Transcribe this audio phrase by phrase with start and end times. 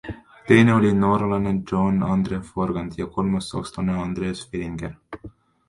[0.51, 5.01] Teine oli norralane Johann Andre Forfang ja kolmas sakslane Andreas Wellinger.